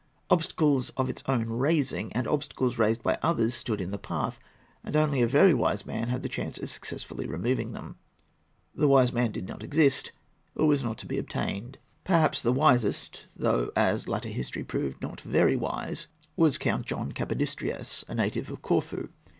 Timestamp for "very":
5.27-5.53, 15.21-15.55